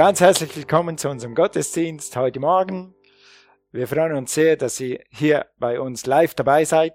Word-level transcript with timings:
Ganz 0.00 0.22
herzlich 0.22 0.56
willkommen 0.56 0.96
zu 0.96 1.10
unserem 1.10 1.34
Gottesdienst 1.34 2.16
heute 2.16 2.40
Morgen. 2.40 2.94
Wir 3.70 3.86
freuen 3.86 4.14
uns 4.14 4.32
sehr, 4.32 4.56
dass 4.56 4.80
ihr 4.80 5.04
hier 5.10 5.44
bei 5.58 5.78
uns 5.78 6.06
live 6.06 6.32
dabei 6.32 6.64
seid. 6.64 6.94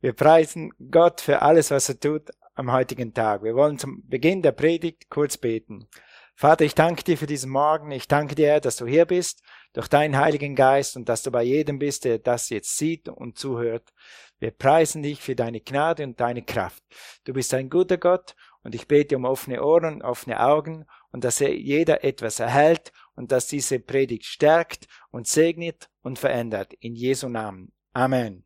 Wir 0.00 0.14
preisen 0.14 0.72
Gott 0.90 1.20
für 1.20 1.42
alles, 1.42 1.70
was 1.70 1.90
er 1.90 2.00
tut 2.00 2.30
am 2.54 2.72
heutigen 2.72 3.12
Tag. 3.12 3.42
Wir 3.42 3.54
wollen 3.54 3.76
zum 3.76 4.08
Beginn 4.08 4.40
der 4.40 4.52
Predigt 4.52 5.10
kurz 5.10 5.36
beten. 5.36 5.86
Vater, 6.34 6.64
ich 6.64 6.74
danke 6.74 7.04
dir 7.04 7.18
für 7.18 7.26
diesen 7.26 7.50
Morgen. 7.50 7.90
Ich 7.90 8.08
danke 8.08 8.34
dir, 8.34 8.58
dass 8.60 8.76
du 8.76 8.86
hier 8.86 9.04
bist, 9.04 9.42
durch 9.74 9.88
deinen 9.88 10.16
Heiligen 10.16 10.56
Geist 10.56 10.96
und 10.96 11.10
dass 11.10 11.22
du 11.22 11.30
bei 11.30 11.42
jedem 11.42 11.78
bist, 11.78 12.06
der 12.06 12.18
das 12.18 12.48
jetzt 12.48 12.78
sieht 12.78 13.10
und 13.10 13.36
zuhört. 13.36 13.92
Wir 14.38 14.52
preisen 14.52 15.02
dich 15.02 15.20
für 15.20 15.36
deine 15.36 15.60
Gnade 15.60 16.04
und 16.04 16.18
deine 16.18 16.40
Kraft. 16.40 16.82
Du 17.24 17.34
bist 17.34 17.52
ein 17.52 17.68
guter 17.68 17.98
Gott 17.98 18.34
und 18.62 18.74
ich 18.74 18.88
bete 18.88 19.14
um 19.14 19.26
offene 19.26 19.62
Ohren, 19.62 20.00
offene 20.00 20.40
Augen 20.40 20.86
und 21.12 21.24
dass 21.24 21.38
jeder 21.38 22.04
etwas 22.04 22.40
erhält 22.40 22.92
und 23.14 23.32
dass 23.32 23.46
diese 23.46 23.80
Predigt 23.80 24.24
stärkt 24.24 24.86
und 25.10 25.26
segnet 25.26 25.88
und 26.02 26.18
verändert. 26.18 26.74
In 26.80 26.94
Jesu 26.94 27.28
Namen. 27.28 27.72
Amen. 27.92 28.44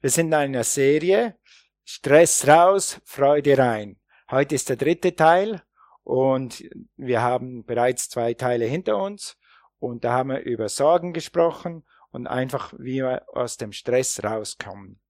Wir 0.00 0.10
sind 0.10 0.28
in 0.28 0.34
einer 0.34 0.64
Serie 0.64 1.36
Stress 1.84 2.46
raus, 2.46 3.00
Freude 3.04 3.58
rein. 3.58 3.98
Heute 4.30 4.54
ist 4.56 4.68
der 4.68 4.76
dritte 4.76 5.14
Teil 5.14 5.62
und 6.02 6.64
wir 6.96 7.22
haben 7.22 7.64
bereits 7.64 8.08
zwei 8.08 8.34
Teile 8.34 8.66
hinter 8.66 8.98
uns 8.98 9.36
und 9.78 10.04
da 10.04 10.12
haben 10.12 10.30
wir 10.30 10.40
über 10.40 10.68
Sorgen 10.68 11.12
gesprochen 11.12 11.84
und 12.10 12.26
einfach, 12.26 12.72
wie 12.78 13.02
wir 13.02 13.24
aus 13.34 13.56
dem 13.56 13.72
Stress 13.72 14.22
rauskommen. 14.22 15.00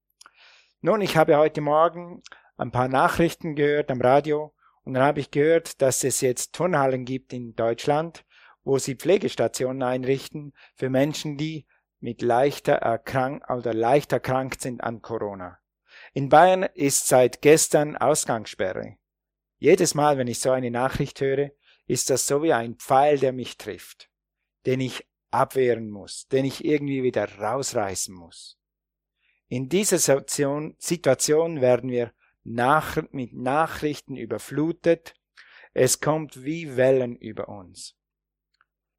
Nun, 0.81 1.01
ich 1.01 1.17
habe 1.17 1.37
heute 1.37 1.61
Morgen 1.61 2.21
ein 2.57 2.71
paar 2.71 2.87
Nachrichten 2.87 3.55
gehört 3.55 3.89
am 3.91 4.01
Radio 4.01 4.53
und 4.87 4.93
dann 4.93 5.03
habe 5.03 5.19
ich 5.19 5.31
gehört, 5.31 5.81
dass 5.81 6.05
es 6.05 6.21
jetzt 6.21 6.53
Turnhallen 6.53 7.03
gibt 7.03 7.33
in 7.33 7.53
Deutschland, 7.55 8.23
wo 8.63 8.77
sie 8.77 8.95
Pflegestationen 8.95 9.83
einrichten 9.83 10.53
für 10.75 10.89
Menschen, 10.89 11.35
die 11.35 11.65
mit 11.99 12.21
leichter 12.21 12.75
erkrankt 12.75 13.49
oder 13.49 13.73
leicht 13.73 14.13
erkrankt 14.13 14.61
sind 14.61 14.81
an 14.81 15.01
Corona. 15.01 15.59
In 16.13 16.29
Bayern 16.29 16.63
ist 16.63 17.09
seit 17.09 17.41
gestern 17.41 17.97
Ausgangssperre. 17.97 18.95
Jedes 19.57 19.93
Mal, 19.93 20.17
wenn 20.17 20.27
ich 20.27 20.39
so 20.39 20.51
eine 20.51 20.71
Nachricht 20.71 21.19
höre, 21.19 21.51
ist 21.85 22.09
das 22.09 22.25
so 22.25 22.41
wie 22.41 22.53
ein 22.53 22.75
Pfeil, 22.75 23.19
der 23.19 23.33
mich 23.33 23.57
trifft, 23.57 24.09
den 24.65 24.79
ich 24.79 25.05
abwehren 25.31 25.89
muss, 25.89 26.29
den 26.29 26.45
ich 26.45 26.63
irgendwie 26.63 27.03
wieder 27.03 27.27
rausreißen 27.39 28.15
muss. 28.15 28.57
In 29.49 29.67
dieser 29.67 29.97
Situation, 29.97 30.77
Situation 30.79 31.59
werden 31.59 31.91
wir 31.91 32.13
nach, 32.47 32.97
mit 33.11 33.33
Nachrichten 33.33 34.15
überflutet. 34.15 35.13
Es 35.73 35.99
kommt 35.99 36.43
wie 36.43 36.77
Wellen 36.77 37.15
über 37.15 37.49
uns. 37.49 37.95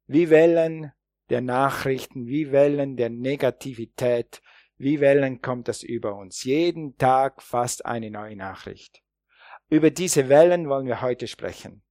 Wie 0.07 0.29
Wellen 0.29 0.91
der 1.29 1.41
Nachrichten, 1.41 2.27
wie 2.27 2.51
Wellen 2.51 2.95
der 2.95 3.09
Negativität, 3.09 4.41
wie 4.77 4.99
Wellen 4.99 5.41
kommt 5.41 5.67
das 5.67 5.83
über 5.83 6.15
uns. 6.15 6.43
Jeden 6.43 6.97
Tag 6.97 7.41
fast 7.41 7.85
eine 7.85 8.09
neue 8.09 8.35
Nachricht. 8.35 9.03
Über 9.69 9.91
diese 9.91 10.29
Wellen 10.29 10.69
wollen 10.69 10.87
wir 10.87 11.01
heute 11.01 11.27
sprechen, 11.27 11.83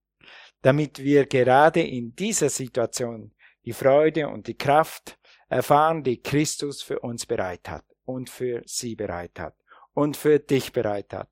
damit 0.63 1.03
wir 1.03 1.27
gerade 1.27 1.83
in 1.83 2.15
dieser 2.15 2.49
Situation 2.49 3.35
die 3.65 3.73
Freude 3.73 4.29
und 4.29 4.47
die 4.47 4.57
Kraft 4.57 5.19
erfahren, 5.49 6.03
die 6.03 6.21
Christus 6.23 6.83
für 6.83 7.01
uns 7.01 7.27
bereit 7.27 7.69
hat 7.69 7.85
und 8.05 8.31
für 8.31 8.63
sie 8.65 8.97
bereit 8.97 9.39
hat 9.39 9.55
und 9.93 10.17
für 10.17 10.39
dich 10.39 10.73
bereit 10.73 11.13
hat. 11.13 11.29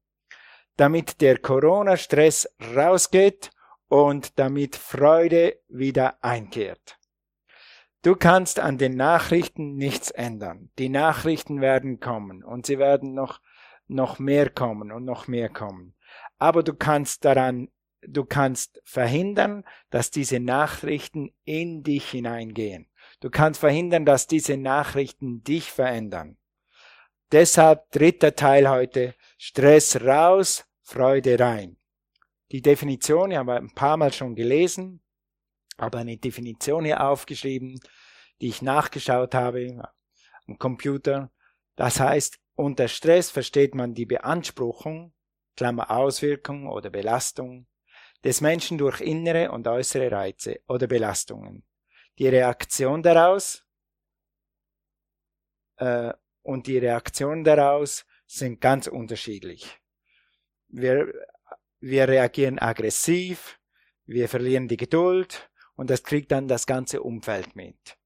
Damit 0.77 1.21
der 1.21 1.39
Corona-Stress 1.39 2.49
rausgeht 2.75 3.51
und 3.89 4.39
damit 4.39 4.77
Freude 4.77 5.59
wieder 5.69 6.23
einkehrt. 6.23 6.99
Du 8.03 8.15
kannst 8.15 8.61
an 8.61 8.79
den 8.79 8.97
Nachrichten 8.97 9.77
nichts 9.77 10.11
ändern. 10.11 10.71
Die 10.79 10.89
Nachrichten 10.89 11.61
werden 11.61 11.99
kommen 11.99 12.45
und 12.45 12.67
sie 12.67 12.79
werden 12.79 13.15
noch, 13.15 13.41
noch 13.89 14.19
mehr 14.19 14.51
kommen 14.51 14.92
und 14.92 15.05
noch 15.05 15.27
mehr 15.27 15.48
kommen. 15.48 15.95
Aber 16.39 16.63
du 16.63 16.75
kannst 16.75 17.25
daran 17.25 17.69
du 18.07 18.25
kannst 18.25 18.81
verhindern, 18.85 19.65
dass 19.91 20.11
diese 20.11 20.41
Nachrichten 20.41 21.35
in 21.45 21.83
dich 21.83 22.11
hineingehen. 22.11 22.89
Du 23.20 23.31
kannst 23.31 23.61
verhindern, 23.61 24.05
dass 24.05 24.27
diese 24.27 24.57
Nachrichten 24.57 25.42
dich 25.42 25.70
verändern. 25.70 26.36
Deshalb 27.33 27.91
dritter 27.91 28.37
Teil 28.37 28.69
heute, 28.69 29.14
Stress 29.37 30.01
raus, 30.01 30.64
Freude 30.83 31.39
rein. 31.39 31.77
Die 32.53 32.63
Definition 32.63 33.33
ich 33.33 33.37
habe 33.37 33.55
ein 33.55 33.75
paar 33.75 33.97
Mal 33.97 34.13
schon 34.13 34.37
gelesen, 34.37 35.03
aber 35.77 35.98
eine 35.98 36.17
Definition 36.17 36.85
hier 36.85 37.01
aufgeschrieben, 37.01 37.81
die 38.41 38.48
ich 38.48 38.63
nachgeschaut 38.63 39.35
habe 39.35 39.83
am 40.47 40.59
Computer. 40.59 41.33
Das 41.75 41.98
heißt, 41.98 42.39
unter 42.55 42.86
Stress 42.86 43.31
versteht 43.31 43.75
man 43.75 43.95
die 43.95 44.07
Beanspruchung, 44.07 45.13
Klammer 45.57 45.91
Auswirkung 45.91 46.69
oder 46.69 46.91
Belastung, 46.91 47.67
des 48.23 48.41
Menschen 48.41 48.79
durch 48.79 49.01
innere 49.01 49.51
und 49.51 49.67
äußere 49.67 50.13
Reize 50.13 50.61
oder 50.69 50.86
Belastungen. 50.86 51.65
Die 52.19 52.29
Reaktion 52.29 53.03
daraus 53.03 53.65
äh, 55.77 56.13
und 56.46 56.68
die 56.68 56.79
Reaktionen 56.79 57.42
daraus 57.42 58.07
sind 58.27 58.61
ganz 58.61 58.86
unterschiedlich. 58.86 59.80
Wir, 60.68 61.12
wir 61.80 62.08
reagieren 62.08 62.58
aggressiv, 62.58 63.58
wir 64.05 64.29
verlieren 64.29 64.68
die 64.68 64.77
Geduld 64.77 65.51
und 65.74 65.90
das 65.90 66.05
kriegt 66.05 66.30
dann 66.30 66.46
das 66.46 66.67
ganze 66.67 67.02
Umfeld 67.02 67.56
mit. 67.56 67.98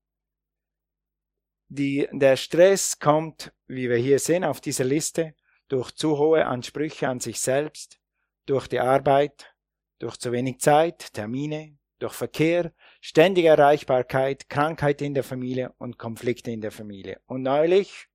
Die, 1.69 2.09
der 2.13 2.37
Stress 2.37 2.99
kommt, 2.99 3.53
wie 3.67 3.89
wir 3.91 3.99
hier 3.99 4.19
sehen 4.19 4.43
auf 4.43 4.61
dieser 4.61 4.85
Liste, 4.85 5.35
durch 5.69 5.93
zu 5.93 6.19
hohe 6.19 6.47
Ansprüche 6.47 7.09
an 7.09 7.21
sich 7.21 7.41
selbst, 7.41 8.01
durch 8.47 8.67
die 8.67 8.81
Arbeit, 8.81 9.55
durch 9.99 10.17
zu 10.17 10.33
wenig 10.33 10.61
Zeit, 10.61 11.13
Termine, 11.13 11.79
durch 11.99 12.15
Verkehr, 12.15 12.73
ständige 13.01 13.49
Erreichbarkeit, 13.49 14.49
Krankheit 14.49 15.03
in 15.03 15.13
der 15.13 15.25
Familie 15.25 15.75
und 15.77 15.99
Konflikte 15.99 16.51
in 16.51 16.63
der 16.63 16.73
Familie. 16.73 17.21
Und 17.27 17.43
neulich 17.43 18.10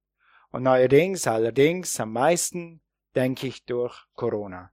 und 0.56 0.64
neuerdings, 0.64 1.28
allerdings 1.28 2.00
am 2.00 2.14
meisten, 2.14 2.82
denke 3.14 3.48
ich, 3.48 3.66
durch 3.66 4.06
Corona. 4.14 4.72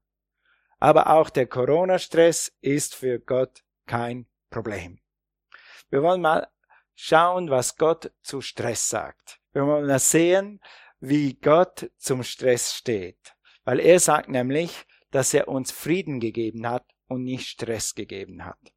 Aber 0.78 1.08
auch 1.08 1.28
der 1.28 1.48
Corona-Stress 1.48 2.56
ist 2.60 2.94
für 2.94 3.18
Gott 3.18 3.64
kein 3.86 4.26
Problem. 4.48 5.00
Wir 5.90 6.04
wollen 6.04 6.20
mal 6.20 6.46
schauen, 6.94 7.50
was 7.50 7.76
Gott 7.76 8.12
zu 8.22 8.40
Stress 8.40 8.88
sagt. 8.90 9.40
Wir 9.52 9.66
wollen 9.66 9.88
mal 9.88 9.98
sehen, 9.98 10.60
wie 11.00 11.34
Gott 11.34 11.90
zum 11.96 12.22
Stress 12.22 12.74
steht. 12.74 13.34
Weil 13.64 13.80
er 13.80 13.98
sagt 13.98 14.28
nämlich, 14.28 14.84
dass 15.10 15.34
er 15.34 15.48
uns 15.48 15.72
Frieden 15.72 16.20
gegeben 16.20 16.64
hat 16.68 16.86
und 17.08 17.24
nicht 17.24 17.48
Stress 17.48 17.96
gegeben 17.96 18.44
hat. 18.44 18.72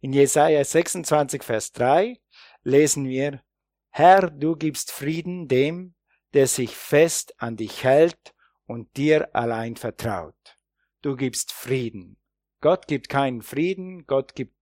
In 0.00 0.12
Jesaja 0.12 0.62
26, 0.62 1.42
Vers 1.42 1.72
3 1.72 2.20
lesen 2.62 3.08
wir, 3.08 3.42
Herr, 3.88 4.30
du 4.30 4.54
gibst 4.54 4.92
Frieden 4.92 5.48
dem, 5.48 5.96
der 6.34 6.46
sich 6.46 6.76
fest 6.76 7.34
an 7.38 7.56
dich 7.56 7.84
hält 7.84 8.34
und 8.66 8.96
dir 8.96 9.34
allein 9.34 9.76
vertraut. 9.76 10.56
Du 11.02 11.16
gibst 11.16 11.52
Frieden. 11.52 12.18
Gott 12.60 12.86
gibt 12.86 13.08
keinen 13.08 13.42
Frieden, 13.42 14.06
Gott 14.06 14.34
gibt, 14.34 14.56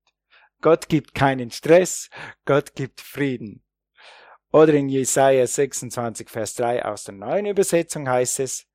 Gott 0.60 0.88
gibt 0.88 1.14
keinen 1.14 1.50
Stress, 1.50 2.10
Gott 2.44 2.74
gibt 2.74 3.00
Frieden. 3.00 3.64
Oder 4.52 4.74
in 4.74 4.88
Jesaja 4.88 5.46
26, 5.46 6.30
Vers 6.30 6.54
3 6.54 6.84
aus 6.84 7.04
der 7.04 7.14
neuen 7.14 7.46
Übersetzung 7.46 8.08
heißt 8.08 8.40
es, 8.40 8.66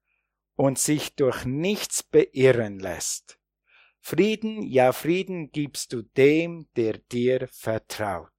und 0.55 0.77
sich 0.77 1.15
durch 1.15 1.45
nichts 1.45 2.03
beirren 2.03 2.79
lässt. 2.79 3.39
Frieden, 3.99 4.61
ja 4.61 4.91
Frieden 4.91 5.51
gibst 5.51 5.93
du 5.93 6.01
dem, 6.01 6.67
der 6.75 6.97
dir 6.97 7.47
vertraut. 7.47 8.29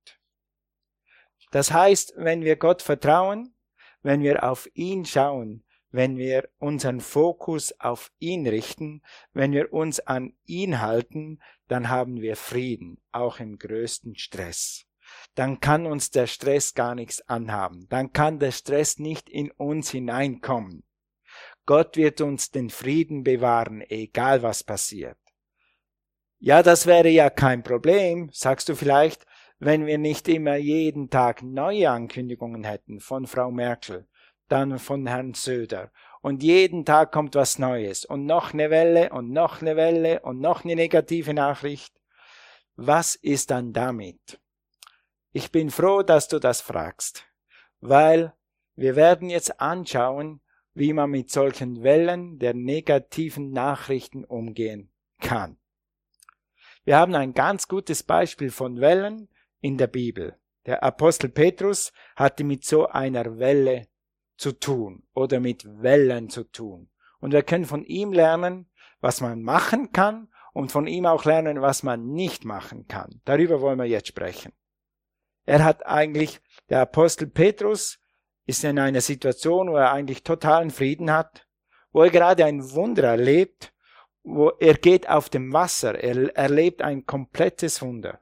Das 1.50 1.72
heißt, 1.72 2.14
wenn 2.16 2.42
wir 2.42 2.56
Gott 2.56 2.82
vertrauen, 2.82 3.53
wenn 4.04 4.22
wir 4.22 4.44
auf 4.44 4.68
ihn 4.74 5.04
schauen, 5.04 5.64
wenn 5.90 6.18
wir 6.18 6.48
unseren 6.58 7.00
Fokus 7.00 7.74
auf 7.80 8.12
ihn 8.18 8.46
richten, 8.46 9.02
wenn 9.32 9.52
wir 9.52 9.72
uns 9.72 10.00
an 10.00 10.34
ihn 10.44 10.80
halten, 10.80 11.40
dann 11.68 11.88
haben 11.88 12.20
wir 12.20 12.36
Frieden, 12.36 13.00
auch 13.12 13.40
im 13.40 13.58
größten 13.58 14.16
Stress. 14.16 14.86
Dann 15.34 15.60
kann 15.60 15.86
uns 15.86 16.10
der 16.10 16.26
Stress 16.26 16.74
gar 16.74 16.94
nichts 16.94 17.26
anhaben. 17.28 17.86
Dann 17.88 18.12
kann 18.12 18.38
der 18.38 18.52
Stress 18.52 18.98
nicht 18.98 19.28
in 19.28 19.50
uns 19.52 19.90
hineinkommen. 19.90 20.84
Gott 21.66 21.96
wird 21.96 22.20
uns 22.20 22.50
den 22.50 22.70
Frieden 22.70 23.24
bewahren, 23.24 23.82
egal 23.88 24.42
was 24.42 24.64
passiert. 24.64 25.18
Ja, 26.38 26.62
das 26.62 26.86
wäre 26.86 27.08
ja 27.08 27.30
kein 27.30 27.62
Problem, 27.62 28.28
sagst 28.32 28.68
du 28.68 28.74
vielleicht, 28.74 29.24
wenn 29.58 29.86
wir 29.86 29.98
nicht 29.98 30.28
immer 30.28 30.56
jeden 30.56 31.10
Tag 31.10 31.42
neue 31.42 31.90
Ankündigungen 31.90 32.64
hätten 32.64 33.00
von 33.00 33.26
Frau 33.26 33.50
Merkel, 33.50 34.06
dann 34.48 34.78
von 34.78 35.06
Herrn 35.06 35.34
Söder. 35.34 35.90
Und 36.20 36.42
jeden 36.42 36.84
Tag 36.84 37.12
kommt 37.12 37.34
was 37.34 37.58
Neues 37.58 38.04
und 38.04 38.26
noch 38.26 38.52
eine 38.52 38.70
Welle 38.70 39.10
und 39.10 39.30
noch 39.30 39.60
eine 39.60 39.76
Welle 39.76 40.20
und 40.20 40.40
noch 40.40 40.64
eine 40.64 40.76
negative 40.76 41.34
Nachricht. 41.34 41.94
was 42.76 43.14
ist 43.14 43.50
dann 43.50 43.72
damit? 43.72 44.40
Ich 45.32 45.52
bin 45.52 45.70
froh, 45.70 46.02
dass 46.02 46.28
du 46.28 46.38
das 46.38 46.60
fragst, 46.60 47.24
weil 47.80 48.32
wir 48.74 48.96
werden 48.96 49.30
jetzt 49.30 49.60
anschauen, 49.60 50.40
wie 50.74 50.92
man 50.92 51.10
mit 51.10 51.30
solchen 51.30 51.82
Wellen 51.84 52.38
der 52.38 52.54
negativen 52.54 53.50
Nachrichten 53.52 54.24
umgehen 54.24 54.90
kann. 55.20 55.56
Wir 56.84 56.96
haben 56.96 57.14
ein 57.14 57.32
ganz 57.32 57.68
gutes 57.68 58.02
Beispiel 58.02 58.50
von 58.50 58.80
Wellen 58.80 59.28
in 59.64 59.78
der 59.78 59.86
Bibel. 59.86 60.36
Der 60.66 60.82
Apostel 60.82 61.30
Petrus 61.30 61.90
hatte 62.16 62.44
mit 62.44 62.66
so 62.66 62.86
einer 62.86 63.38
Welle 63.38 63.88
zu 64.36 64.52
tun 64.52 65.04
oder 65.14 65.40
mit 65.40 65.64
Wellen 65.82 66.28
zu 66.28 66.44
tun. 66.44 66.90
Und 67.18 67.32
wir 67.32 67.42
können 67.42 67.64
von 67.64 67.82
ihm 67.82 68.12
lernen, 68.12 68.70
was 69.00 69.22
man 69.22 69.40
machen 69.42 69.90
kann 69.90 70.28
und 70.52 70.70
von 70.70 70.86
ihm 70.86 71.06
auch 71.06 71.24
lernen, 71.24 71.62
was 71.62 71.82
man 71.82 72.08
nicht 72.08 72.44
machen 72.44 72.86
kann. 72.88 73.22
Darüber 73.24 73.62
wollen 73.62 73.78
wir 73.78 73.86
jetzt 73.86 74.08
sprechen. 74.08 74.52
Er 75.46 75.64
hat 75.64 75.86
eigentlich, 75.86 76.42
der 76.68 76.82
Apostel 76.82 77.26
Petrus 77.26 77.98
ist 78.44 78.64
in 78.64 78.78
einer 78.78 79.00
Situation, 79.00 79.70
wo 79.70 79.76
er 79.76 79.92
eigentlich 79.92 80.24
totalen 80.24 80.70
Frieden 80.70 81.10
hat, 81.10 81.48
wo 81.90 82.02
er 82.02 82.10
gerade 82.10 82.44
ein 82.44 82.70
Wunder 82.72 83.04
erlebt, 83.04 83.72
wo 84.24 84.50
er 84.60 84.74
geht 84.74 85.08
auf 85.08 85.30
dem 85.30 85.54
Wasser, 85.54 85.94
er 85.94 86.36
erlebt 86.36 86.82
ein 86.82 87.06
komplettes 87.06 87.80
Wunder, 87.80 88.20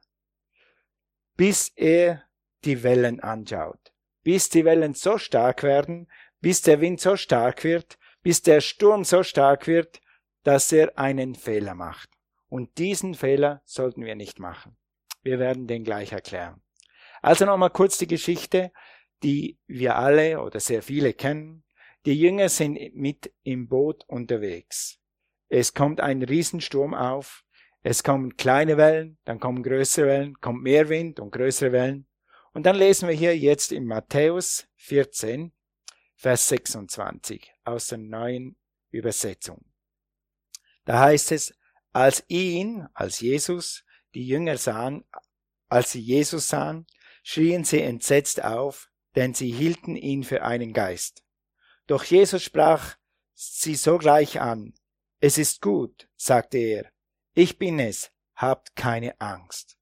bis 1.35 1.69
er 1.75 2.23
die 2.63 2.83
Wellen 2.83 3.19
anschaut, 3.19 3.93
bis 4.23 4.49
die 4.49 4.65
Wellen 4.65 4.93
so 4.93 5.17
stark 5.17 5.63
werden, 5.63 6.07
bis 6.39 6.61
der 6.61 6.81
Wind 6.81 6.99
so 6.99 7.15
stark 7.15 7.63
wird, 7.63 7.97
bis 8.21 8.41
der 8.41 8.61
Sturm 8.61 9.03
so 9.03 9.23
stark 9.23 9.67
wird, 9.67 10.01
dass 10.43 10.71
er 10.71 10.97
einen 10.97 11.35
Fehler 11.35 11.73
macht. 11.73 12.09
Und 12.49 12.77
diesen 12.77 13.15
Fehler 13.15 13.61
sollten 13.65 14.05
wir 14.05 14.15
nicht 14.15 14.39
machen. 14.39 14.77
Wir 15.21 15.39
werden 15.39 15.67
den 15.67 15.83
gleich 15.83 16.11
erklären. 16.11 16.61
Also 17.21 17.45
nochmal 17.45 17.69
kurz 17.69 17.97
die 17.97 18.07
Geschichte, 18.07 18.71
die 19.23 19.57
wir 19.65 19.95
alle 19.95 20.41
oder 20.41 20.59
sehr 20.59 20.83
viele 20.83 21.13
kennen. 21.13 21.63
Die 22.05 22.19
Jünger 22.19 22.49
sind 22.49 22.77
mit 22.93 23.33
im 23.43 23.69
Boot 23.69 24.03
unterwegs. 24.07 24.99
Es 25.47 25.73
kommt 25.73 26.01
ein 26.01 26.21
Riesensturm 26.21 26.93
auf, 26.93 27.45
es 27.83 28.01
kommen 28.01 28.37
kleine 28.37 28.77
Wellen, 28.77 29.17
dann 29.25 29.41
kommen 29.41 29.61
größere 29.61 30.07
Wellen, 30.07 30.39
kommt 30.39 30.63
mehr 30.63 30.87
Wind 30.87 31.19
und 31.19 31.31
größere 31.31 31.73
Wellen. 31.73 32.07
Und 32.53 32.65
dann 32.65 32.77
lesen 32.77 33.09
wir 33.09 33.15
hier 33.15 33.37
jetzt 33.37 33.73
in 33.73 33.85
Matthäus 33.85 34.67
14, 34.77 35.51
Vers 36.15 36.47
26 36.47 37.53
aus 37.65 37.87
der 37.87 37.97
neuen 37.97 38.55
Übersetzung. 38.89 39.65
Da 40.85 40.99
heißt 40.99 41.33
es, 41.33 41.53
als 41.91 42.23
ihn, 42.29 42.87
als 42.93 43.19
Jesus, 43.19 43.83
die 44.13 44.25
Jünger 44.25 44.57
sahen, 44.57 45.03
als 45.67 45.91
sie 45.91 45.99
Jesus 45.99 46.47
sahen, 46.47 46.87
schrien 47.21 47.65
sie 47.65 47.81
entsetzt 47.81 48.41
auf, 48.41 48.89
denn 49.15 49.33
sie 49.33 49.51
hielten 49.51 49.97
ihn 49.97 50.23
für 50.23 50.43
einen 50.43 50.71
Geist. 50.71 51.23
Doch 51.87 52.05
Jesus 52.05 52.43
sprach 52.43 52.95
sie 53.33 53.75
sogleich 53.75 54.39
an. 54.39 54.73
Es 55.19 55.37
ist 55.37 55.61
gut, 55.61 56.07
sagte 56.15 56.59
er. 56.59 56.92
Ich 57.35 57.57
bin 57.57 57.79
es, 57.79 58.11
habt 58.35 58.75
keine 58.75 59.19
Angst. 59.19 59.79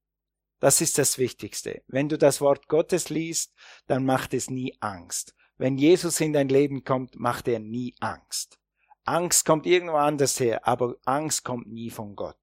Das 0.62 0.80
ist 0.80 0.98
das 0.98 1.18
Wichtigste. 1.18 1.84
Wenn 1.88 2.08
du 2.08 2.18
das 2.18 2.40
Wort 2.40 2.70
Gottes 2.70 3.10
liest, 3.10 3.54
dann 3.88 4.06
macht 4.06 4.34
es 4.34 4.50
nie 4.50 4.78
Angst. 4.80 5.36
Wenn 5.58 5.78
Jesus 5.78 6.22
in 6.22 6.32
dein 6.32 6.48
Leben 6.48 6.86
kommt, 6.86 7.20
macht 7.20 7.50
er 7.50 7.60
nie 7.60 7.94
Angst. 8.00 8.58
Angst 9.04 9.46
kommt 9.46 9.66
irgendwo 9.66 9.98
anders 9.98 10.40
her, 10.40 10.66
aber 10.66 10.96
Angst 11.04 11.44
kommt 11.44 11.68
nie 11.68 11.90
von 11.90 12.16
Gott. 12.16 12.40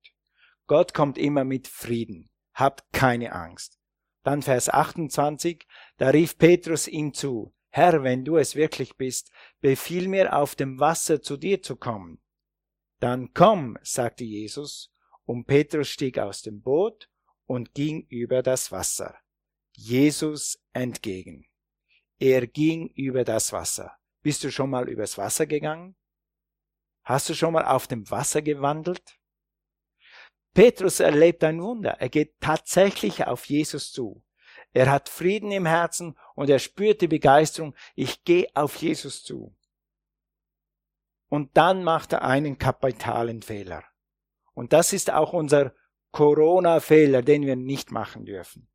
Gott 0.66 0.92
kommt 0.92 1.16
immer 1.16 1.44
mit 1.44 1.68
Frieden. 1.68 2.28
Habt 2.52 2.92
keine 2.92 3.32
Angst. 3.32 3.78
Dann 4.24 4.42
Vers 4.42 4.68
28, 4.68 5.66
da 5.96 6.10
rief 6.10 6.36
Petrus 6.36 6.86
ihm 6.86 7.14
zu, 7.14 7.54
Herr, 7.70 8.02
wenn 8.02 8.26
du 8.26 8.36
es 8.36 8.56
wirklich 8.56 8.96
bist, 8.96 9.30
befiehl 9.60 10.06
mir 10.06 10.36
auf 10.36 10.54
dem 10.54 10.78
Wasser 10.78 11.22
zu 11.22 11.38
dir 11.38 11.62
zu 11.62 11.76
kommen. 11.76 12.20
Dann 13.00 13.32
komm, 13.32 13.78
sagte 13.82 14.24
Jesus, 14.24 14.92
und 15.28 15.44
Petrus 15.44 15.88
stieg 15.88 16.18
aus 16.18 16.40
dem 16.40 16.62
Boot 16.62 17.10
und 17.44 17.74
ging 17.74 18.06
über 18.08 18.42
das 18.42 18.72
Wasser. 18.72 19.14
Jesus 19.72 20.58
entgegen. 20.72 21.46
Er 22.18 22.46
ging 22.46 22.88
über 22.94 23.24
das 23.24 23.52
Wasser. 23.52 23.92
Bist 24.22 24.42
du 24.42 24.50
schon 24.50 24.70
mal 24.70 24.88
übers 24.88 25.18
Wasser 25.18 25.46
gegangen? 25.46 25.96
Hast 27.04 27.28
du 27.28 27.34
schon 27.34 27.52
mal 27.52 27.66
auf 27.66 27.86
dem 27.86 28.10
Wasser 28.10 28.40
gewandelt? 28.40 29.20
Petrus 30.54 30.98
erlebt 30.98 31.44
ein 31.44 31.60
Wunder. 31.60 32.00
Er 32.00 32.08
geht 32.08 32.40
tatsächlich 32.40 33.26
auf 33.26 33.44
Jesus 33.44 33.92
zu. 33.92 34.24
Er 34.72 34.90
hat 34.90 35.10
Frieden 35.10 35.52
im 35.52 35.66
Herzen 35.66 36.16
und 36.36 36.48
er 36.48 36.58
spürt 36.58 37.02
die 37.02 37.06
Begeisterung. 37.06 37.74
Ich 37.94 38.24
gehe 38.24 38.48
auf 38.54 38.76
Jesus 38.76 39.24
zu. 39.24 39.54
Und 41.28 41.54
dann 41.58 41.84
macht 41.84 42.14
er 42.14 42.22
einen 42.22 42.56
kapitalen 42.56 43.42
Fehler. 43.42 43.84
Und 44.58 44.72
das 44.72 44.92
ist 44.92 45.12
auch 45.12 45.34
unser 45.34 45.72
Corona-Fehler, 46.10 47.22
den 47.22 47.46
wir 47.46 47.54
nicht 47.54 47.92
machen 47.92 48.24
dürfen. 48.24 48.68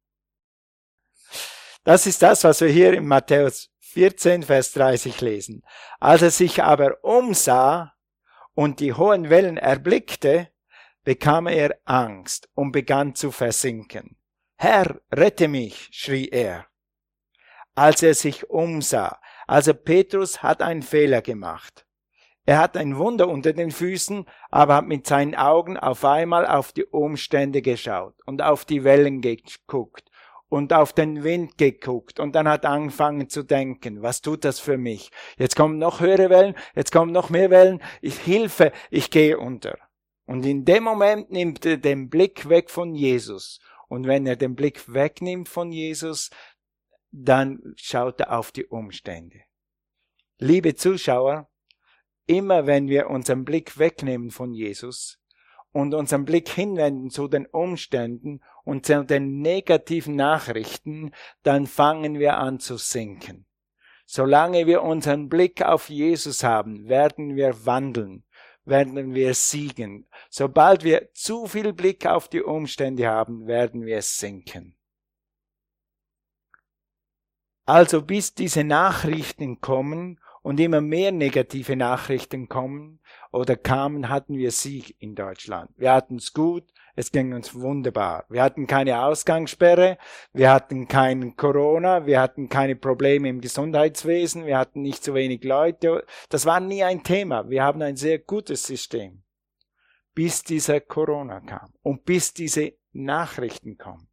Das 1.84 2.08
ist 2.08 2.22
das, 2.22 2.46
was 2.46 2.62
wir 2.62 2.70
hier 2.70 2.94
in 2.94 3.06
Matthäus 3.06 3.70
14, 3.82 4.44
Vers 4.44 4.72
30 4.72 5.20
lesen. 5.20 5.62
Als 6.00 6.22
er 6.22 6.32
sich 6.32 6.64
aber 6.64 7.04
umsah, 7.04 7.96
und 8.54 8.80
die 8.80 8.94
hohen 8.94 9.30
Wellen 9.30 9.58
erblickte, 9.58 10.48
bekam 11.04 11.48
er 11.48 11.78
Angst 11.84 12.48
und 12.54 12.72
begann 12.72 13.14
zu 13.14 13.32
versinken. 13.32 14.16
Herr, 14.56 15.02
rette 15.12 15.50
mich, 15.50 15.90
schrie 15.92 16.30
er. 16.30 16.66
Als 17.76 18.04
er 18.04 18.14
sich 18.14 18.50
umsah, 18.50 19.20
also 19.48 19.74
Petrus 19.74 20.42
hat 20.42 20.62
einen 20.62 20.84
Fehler 20.84 21.22
gemacht. 21.22 21.86
Er 22.46 22.60
hat 22.60 22.76
ein 22.76 22.98
Wunder 22.98 23.30
unter 23.30 23.54
den 23.54 23.72
Füßen, 23.72 24.26
aber 24.52 24.76
hat 24.76 24.88
mit 24.88 25.08
seinen 25.08 25.36
Augen 25.36 25.78
auf 25.78 26.04
einmal 26.04 26.46
auf 26.46 26.74
die 26.74 26.84
Umstände 26.84 27.62
geschaut 27.62 28.16
und 28.26 28.42
auf 28.42 28.66
die 28.66 28.84
Wellen 28.84 29.22
geguckt 29.22 30.12
und 30.50 30.74
auf 30.74 30.92
den 30.92 31.24
Wind 31.24 31.58
geguckt 31.58 32.20
und 32.20 32.36
dann 32.36 32.48
hat 32.48 32.66
angefangen 32.66 33.30
zu 33.30 33.44
denken, 33.44 34.02
was 34.02 34.22
tut 34.22 34.44
das 34.44 34.60
für 34.60 34.78
mich? 34.78 35.10
Jetzt 35.38 35.56
kommen 35.56 35.78
noch 35.78 36.02
höhere 36.02 36.30
Wellen, 36.30 36.56
jetzt 36.76 36.92
kommen 36.92 37.14
noch 37.14 37.30
mehr 37.30 37.50
Wellen, 37.50 37.82
ich 38.02 38.20
hilfe, 38.20 38.74
ich 38.92 39.10
gehe 39.10 39.40
unter. 39.40 39.78
Und 40.26 40.46
in 40.46 40.66
dem 40.66 40.84
Moment 40.84 41.32
nimmt 41.32 41.66
er 41.66 41.78
den 41.78 42.10
Blick 42.10 42.50
weg 42.50 42.70
von 42.70 42.94
Jesus. 42.94 43.60
Und 43.88 44.06
wenn 44.06 44.26
er 44.26 44.36
den 44.36 44.56
Blick 44.56 44.94
wegnimmt 44.94 45.50
von 45.50 45.72
Jesus, 45.72 46.30
dann 47.12 47.74
schaut 47.76 48.20
er 48.20 48.38
auf 48.38 48.52
die 48.52 48.66
Umstände. 48.66 49.42
Liebe 50.40 50.76
Zuschauer, 50.76 51.50
immer 52.26 52.66
wenn 52.66 52.88
wir 52.88 53.10
unseren 53.10 53.46
Blick 53.46 53.78
wegnehmen 53.78 54.32
von 54.32 54.54
Jesus, 54.54 55.20
und 55.74 55.96
unseren 55.96 56.24
Blick 56.24 56.48
hinwenden 56.50 57.10
zu 57.10 57.28
den 57.28 57.48
Umständen 57.48 58.42
und 58.64 58.86
zu 58.86 59.04
den 59.04 59.42
negativen 59.42 60.16
Nachrichten, 60.16 61.12
dann 61.42 61.68
fangen 61.68 62.20
wir 62.20 62.38
an 62.38 62.60
zu 62.60 62.78
sinken. 62.78 63.46
Solange 64.06 64.68
wir 64.68 64.84
unseren 64.84 65.28
Blick 65.28 65.64
auf 65.64 65.90
Jesus 65.90 66.44
haben, 66.44 66.88
werden 66.88 67.36
wir 67.36 67.66
wandeln, 67.66 68.24
werden 68.64 69.14
wir 69.14 69.34
siegen. 69.34 70.08
Sobald 70.30 70.84
wir 70.84 71.12
zu 71.14 71.48
viel 71.48 71.74
Blick 71.74 72.06
auf 72.06 72.28
die 72.28 72.44
Umstände 72.44 73.08
haben, 73.08 73.48
werden 73.48 73.86
wir 73.86 74.02
sinken. 74.02 74.78
Also 77.66 78.02
bis 78.02 78.36
diese 78.36 78.64
Nachrichten 78.64 79.62
kommen 79.62 80.20
und 80.44 80.60
immer 80.60 80.82
mehr 80.82 81.12
negative 81.12 81.76
Nachrichten 81.76 82.48
kommen 82.48 83.00
oder 83.32 83.56
kamen, 83.56 84.10
hatten 84.10 84.38
wir 84.38 84.52
Sieg 84.52 84.96
in 85.00 85.16
Deutschland. 85.16 85.72
Wir 85.78 85.94
hatten 85.94 86.18
es 86.18 86.34
gut, 86.34 86.66
es 86.96 87.12
ging 87.12 87.34
uns 87.34 87.56
wunderbar. 87.56 88.26
Wir 88.30 88.44
hatten 88.44 88.68
keine 88.68 89.04
Ausgangssperre, 89.04 89.98
wir 90.34 90.52
hatten 90.52 90.88
kein 90.88 91.36
Corona, 91.36 92.06
wir 92.06 92.20
hatten 92.20 92.50
keine 92.50 92.76
Probleme 92.76 93.30
im 93.30 93.42
Gesundheitswesen, 93.42 94.46
wir 94.46 94.58
hatten 94.58 94.82
nicht 94.82 95.04
zu 95.04 95.16
wenig 95.16 95.44
Leute. 95.44 96.06
Das 96.30 96.46
war 96.46 96.60
nie 96.60 96.84
ein 96.84 97.04
Thema. 97.04 97.50
Wir 97.50 97.64
haben 97.64 97.82
ein 97.82 97.96
sehr 97.96 98.20
gutes 98.20 98.66
System. 98.68 99.24
Bis 100.14 100.44
dieser 100.44 100.80
Corona 100.82 101.40
kam 101.40 101.74
und 101.82 102.06
bis 102.06 102.34
diese 102.34 102.74
Nachrichten 102.92 103.78
kommen. 103.78 104.10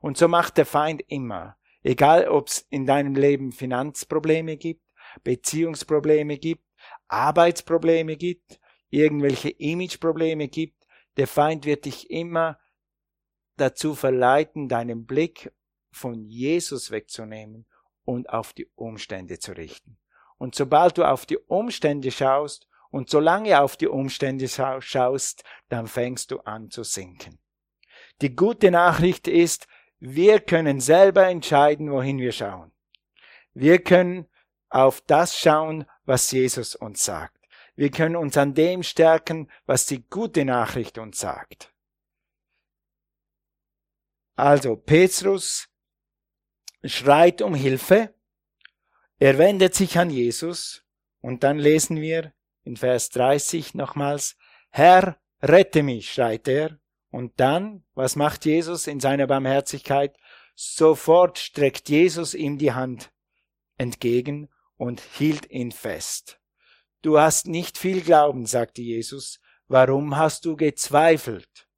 Und 0.00 0.16
so 0.16 0.28
macht 0.28 0.58
der 0.58 0.66
Feind 0.66 1.02
immer. 1.08 1.56
Egal, 1.82 2.28
ob 2.28 2.46
es 2.46 2.64
in 2.70 2.86
deinem 2.86 3.16
Leben 3.16 3.50
Finanzprobleme 3.50 4.56
gibt, 4.56 4.82
Beziehungsprobleme 5.24 6.38
gibt, 6.38 6.64
Arbeitsprobleme 7.08 8.16
gibt, 8.16 8.60
irgendwelche 8.90 9.50
Imageprobleme 9.50 10.48
gibt, 10.48 10.86
der 11.16 11.26
Feind 11.26 11.64
wird 11.64 11.84
dich 11.84 12.10
immer 12.10 12.58
dazu 13.56 13.94
verleiten, 13.94 14.68
deinen 14.68 15.06
Blick 15.06 15.52
von 15.90 16.24
Jesus 16.24 16.90
wegzunehmen 16.90 17.66
und 18.04 18.30
auf 18.30 18.52
die 18.52 18.66
Umstände 18.74 19.38
zu 19.38 19.52
richten. 19.52 19.98
Und 20.38 20.54
sobald 20.54 20.98
du 20.98 21.04
auf 21.04 21.26
die 21.26 21.38
Umstände 21.38 22.10
schaust 22.10 22.66
und 22.90 23.08
solange 23.10 23.60
auf 23.60 23.76
die 23.76 23.88
Umstände 23.88 24.48
schaust, 24.48 25.44
dann 25.68 25.86
fängst 25.86 26.30
du 26.30 26.40
an 26.40 26.70
zu 26.70 26.82
sinken. 26.82 27.38
Die 28.20 28.34
gute 28.34 28.70
Nachricht 28.70 29.28
ist, 29.28 29.66
wir 30.00 30.40
können 30.40 30.80
selber 30.80 31.28
entscheiden, 31.28 31.90
wohin 31.90 32.18
wir 32.18 32.32
schauen. 32.32 32.72
Wir 33.54 33.82
können 33.82 34.26
auf 34.72 35.02
das 35.02 35.38
schauen, 35.38 35.84
was 36.04 36.30
Jesus 36.30 36.74
uns 36.74 37.04
sagt. 37.04 37.38
Wir 37.74 37.90
können 37.90 38.16
uns 38.16 38.36
an 38.36 38.54
dem 38.54 38.82
stärken, 38.82 39.50
was 39.66 39.86
die 39.86 40.08
gute 40.08 40.44
Nachricht 40.44 40.98
uns 40.98 41.18
sagt. 41.18 41.72
Also 44.34 44.76
Petrus 44.76 45.68
schreit 46.84 47.42
um 47.42 47.54
Hilfe, 47.54 48.14
er 49.18 49.38
wendet 49.38 49.74
sich 49.74 49.98
an 49.98 50.10
Jesus 50.10 50.84
und 51.20 51.44
dann 51.44 51.58
lesen 51.58 52.00
wir 52.00 52.32
in 52.64 52.76
Vers 52.76 53.10
30 53.10 53.74
nochmals, 53.74 54.36
Herr, 54.70 55.18
rette 55.42 55.82
mich, 55.82 56.12
schreit 56.12 56.48
er. 56.48 56.78
Und 57.10 57.38
dann, 57.38 57.84
was 57.94 58.16
macht 58.16 58.46
Jesus 58.46 58.86
in 58.86 59.00
seiner 59.00 59.26
Barmherzigkeit? 59.26 60.16
Sofort 60.54 61.38
streckt 61.38 61.90
Jesus 61.90 62.32
ihm 62.32 62.56
die 62.56 62.72
Hand 62.72 63.12
entgegen 63.76 64.48
und 64.82 65.00
hielt 65.00 65.48
ihn 65.48 65.70
fest. 65.70 66.40
Du 67.02 67.16
hast 67.16 67.46
nicht 67.46 67.78
viel 67.78 68.00
Glauben, 68.00 68.46
sagte 68.46 68.82
Jesus. 68.82 69.40
Warum 69.68 70.16
hast 70.16 70.44
du 70.44 70.56
gezweifelt? 70.56 71.68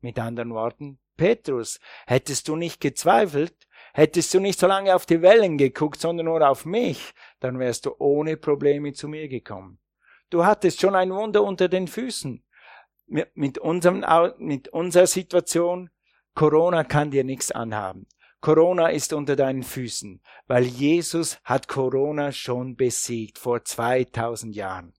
Mit 0.00 0.16
anderen 0.20 0.54
Worten, 0.54 1.00
Petrus, 1.16 1.80
hättest 2.06 2.46
du 2.46 2.54
nicht 2.54 2.80
gezweifelt, 2.80 3.66
hättest 3.94 4.32
du 4.32 4.38
nicht 4.38 4.60
so 4.60 4.68
lange 4.68 4.94
auf 4.94 5.06
die 5.06 5.22
Wellen 5.22 5.58
geguckt, 5.58 6.00
sondern 6.00 6.26
nur 6.26 6.48
auf 6.48 6.64
mich, 6.66 7.14
dann 7.40 7.58
wärst 7.58 7.86
du 7.86 7.96
ohne 7.98 8.36
Probleme 8.36 8.92
zu 8.92 9.08
mir 9.08 9.26
gekommen. 9.26 9.80
Du 10.30 10.44
hattest 10.44 10.80
schon 10.80 10.94
ein 10.94 11.12
Wunder 11.12 11.42
unter 11.42 11.68
den 11.68 11.88
Füßen. 11.88 12.44
Mit, 13.08 13.58
unserem, 13.58 14.04
mit 14.38 14.68
unserer 14.68 15.08
Situation, 15.08 15.90
Corona 16.34 16.84
kann 16.84 17.10
dir 17.10 17.24
nichts 17.24 17.50
anhaben. 17.50 18.06
Corona 18.42 18.88
ist 18.88 19.12
unter 19.12 19.36
deinen 19.36 19.62
Füßen, 19.62 20.20
weil 20.48 20.64
Jesus 20.64 21.38
hat 21.44 21.68
Corona 21.68 22.32
schon 22.32 22.74
besiegt 22.74 23.38
vor 23.38 23.64
2000 23.64 24.56
Jahren. 24.56 24.92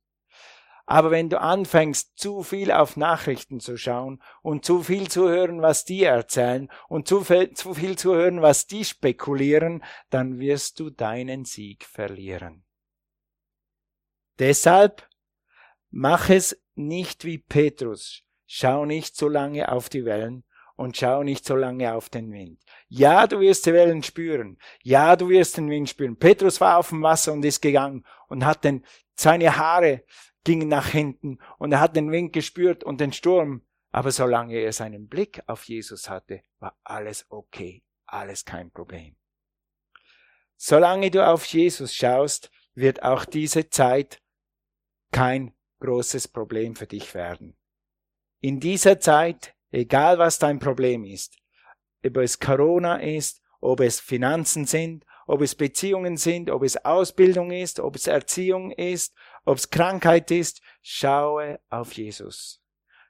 Aber 0.86 1.12
wenn 1.12 1.30
du 1.30 1.42
anfängst, 1.42 2.18
zu 2.18 2.44
viel 2.44 2.72
auf 2.72 2.96
Nachrichten 2.96 3.60
zu 3.60 3.76
schauen 3.76 4.24
und 4.44 4.64
zu 4.64 4.82
viel 4.82 5.10
zu 5.10 5.28
hören, 5.28 5.62
was 5.62 5.84
die 5.84 6.04
erzählen 6.04 6.70
und 6.88 7.10
zu 7.10 7.22
viel, 7.22 7.54
zu 7.54 7.74
viel 7.74 7.98
zu 7.98 8.16
hören, 8.16 8.42
was 8.42 8.66
die 8.66 8.86
spekulieren, 8.86 9.84
dann 10.10 10.40
wirst 10.40 10.80
du 10.80 10.90
deinen 10.90 11.44
Sieg 11.44 11.84
verlieren. 11.84 12.64
Deshalb 14.40 15.10
mach 15.90 16.30
es 16.30 16.64
nicht 16.76 17.26
wie 17.26 17.40
Petrus. 17.40 18.24
Schau 18.46 18.86
nicht 18.86 19.18
so 19.18 19.28
lange 19.28 19.70
auf 19.70 19.90
die 19.90 20.06
Wellen 20.06 20.46
und 20.76 20.98
schau 20.98 21.24
nicht 21.24 21.46
so 21.46 21.56
lange 21.56 21.94
auf 21.94 22.10
den 22.10 22.32
Wind. 22.32 22.62
Ja, 22.88 23.28
du 23.28 23.40
wirst 23.40 23.66
die 23.66 23.74
Wellen 23.74 24.04
spüren. 24.04 24.58
Ja, 24.82 25.16
du 25.16 25.30
wirst 25.30 25.58
den 25.58 25.70
Wind 25.70 25.90
spüren. 25.90 26.18
Petrus 26.18 26.60
war 26.62 26.78
auf 26.78 26.90
dem 26.90 27.04
Wasser 27.04 27.34
und 27.34 27.46
ist 27.46 27.62
gegangen 27.62 28.06
und 28.28 28.46
hat 28.46 28.64
den, 28.64 28.86
seine 29.16 29.56
Haare 29.58 30.04
gingen 30.44 30.68
nach 30.68 30.88
hinten 30.88 31.40
und 31.58 31.72
er 31.72 31.80
hat 31.80 31.96
den 31.96 32.12
Wind 32.12 32.34
gespürt 32.34 32.84
und 32.84 33.00
den 33.00 33.14
Sturm. 33.14 33.66
Aber 33.92 34.12
solange 34.12 34.56
er 34.56 34.74
seinen 34.74 35.08
Blick 35.08 35.42
auf 35.46 35.66
Jesus 35.66 36.10
hatte, 36.10 36.42
war 36.60 36.76
alles 36.84 37.28
okay, 37.30 37.84
alles 38.06 38.44
kein 38.44 38.72
Problem. 38.72 39.16
Solange 40.58 41.12
du 41.12 41.26
auf 41.26 41.46
Jesus 41.46 41.94
schaust, 41.94 42.50
wird 42.74 43.04
auch 43.04 43.26
diese 43.26 43.70
Zeit 43.70 44.22
kein 45.12 45.54
großes 45.80 46.28
Problem 46.28 46.76
für 46.76 46.88
dich 46.88 47.14
werden. 47.14 47.56
In 48.40 48.60
dieser 48.60 49.00
Zeit, 49.00 49.53
egal 49.74 50.18
was 50.20 50.40
dein 50.40 50.60
Problem 50.60 51.04
ist, 51.04 51.36
ob 52.06 52.18
es 52.18 52.40
Corona 52.40 52.98
ist, 52.98 53.42
ob 53.60 53.80
es 53.80 54.00
Finanzen 54.00 54.66
sind, 54.66 55.06
ob 55.26 55.42
es 55.42 55.56
Beziehungen 55.56 56.18
sind, 56.18 56.50
ob 56.50 56.64
es 56.64 56.78
Ausbildung 56.86 57.52
ist, 57.52 57.80
ob 57.80 57.96
es 57.96 58.08
Erziehung 58.08 58.72
ist, 58.72 59.14
ob 59.46 59.58
es 59.58 59.70
Krankheit 59.70 60.32
ist, 60.32 60.62
schaue 60.82 61.60
auf 61.70 61.94
Jesus. 61.94 62.62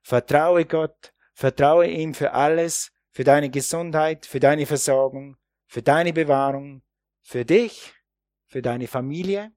Vertraue 0.03 0.65
Gott, 0.65 1.13
vertraue 1.34 1.88
ihm 1.88 2.13
für 2.13 2.34
alles, 2.34 2.91
für 3.12 3.24
deine 3.24 3.50
Gesundheit, 3.50 4.25
für 4.25 4.39
deine 4.39 4.65
Versorgung, 4.65 5.38
für 5.67 5.82
deine 5.82 6.13
Bewahrung, 6.13 6.84
für 7.22 7.46
dich, 7.46 7.93
für 8.48 8.62
deine 8.62 8.88
Familie 8.88 9.51